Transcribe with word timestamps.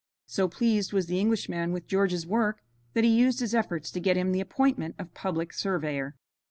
So 0.25 0.47
pleased 0.47 0.93
was 0.93 1.05
the 1.05 1.19
Englishman 1.19 1.71
with 1.73 1.85
George's 1.85 2.25
work 2.25 2.63
that 2.95 3.03
he 3.03 3.11
used 3.15 3.39
his 3.39 3.53
efforts 3.53 3.91
to 3.91 3.99
get 3.99 4.17
him 4.17 4.31
the 4.31 4.41
appointment 4.41 4.95
of 4.97 5.13
Public 5.13 5.53
Surveyor. 5.53 6.15